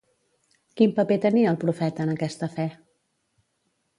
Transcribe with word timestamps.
Quin 0.79 0.93
paper 0.99 1.17
tenia 1.25 1.51
el 1.51 1.59
profeta 1.65 2.07
en 2.09 2.13
aquesta 2.15 2.51
fe? 2.57 2.67